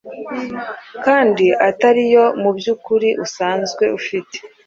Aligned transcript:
kandi 1.05 1.45
atariyo 1.69 2.23
mu 2.41 2.49
by’ukuri 2.57 3.09
usanzwe 3.25 3.83
ufite 3.99 4.37